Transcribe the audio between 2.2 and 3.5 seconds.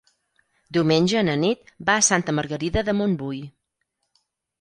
Margarida de Montbui.